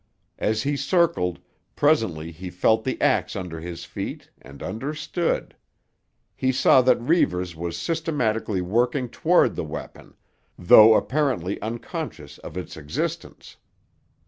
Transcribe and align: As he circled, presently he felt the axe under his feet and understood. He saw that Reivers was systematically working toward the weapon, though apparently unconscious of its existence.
As 0.39 0.63
he 0.63 0.75
circled, 0.75 1.37
presently 1.75 2.31
he 2.31 2.49
felt 2.49 2.83
the 2.83 2.99
axe 2.99 3.35
under 3.35 3.59
his 3.59 3.85
feet 3.85 4.31
and 4.41 4.63
understood. 4.63 5.55
He 6.35 6.51
saw 6.51 6.81
that 6.81 6.99
Reivers 6.99 7.55
was 7.55 7.77
systematically 7.77 8.61
working 8.61 9.09
toward 9.09 9.55
the 9.55 9.63
weapon, 9.63 10.15
though 10.57 10.95
apparently 10.95 11.61
unconscious 11.61 12.39
of 12.39 12.57
its 12.57 12.75
existence. 12.77 13.57